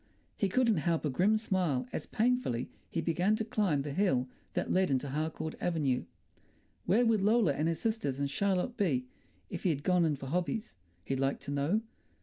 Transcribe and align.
He 0.35 0.49
couldn't 0.49 0.77
help 0.77 1.05
a 1.05 1.11
grim 1.11 1.37
smile 1.37 1.85
as 1.93 2.07
painfully 2.07 2.71
he 2.89 3.01
began 3.01 3.35
to 3.35 3.45
climb 3.45 3.83
the 3.83 3.93
hill 3.93 4.27
that 4.55 4.71
led 4.71 4.89
into 4.89 5.09
Harcourt 5.09 5.53
Avenue. 5.61 6.05
Where 6.87 7.05
would 7.05 7.21
Lola 7.21 7.53
and 7.53 7.67
her 7.67 7.75
sisters 7.75 8.19
and 8.19 8.27
Charlotte 8.27 8.75
be 8.77 9.05
if 9.51 9.61
he'd 9.61 9.83
gone 9.83 10.03
in 10.03 10.15
for 10.15 10.25
hobbies, 10.25 10.75
he'd 11.03 11.19
like 11.19 11.39
to 11.41 11.51
know? 11.51 11.81